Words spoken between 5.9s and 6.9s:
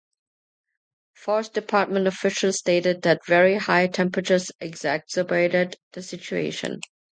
the situation.